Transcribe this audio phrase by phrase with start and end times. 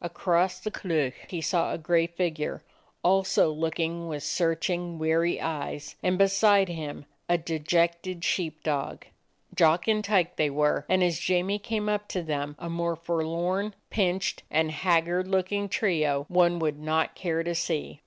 [0.00, 2.62] Across the Cleuch he saw a gray figure,
[3.02, 9.04] also looking with searching weary eyes, and beside him a dejected sheep dog.
[9.54, 13.74] Jock and Tyke they were, and as Jamie came up to them a more forlorn,
[13.90, 18.00] pinched, and haggard looking trio one would not care to see.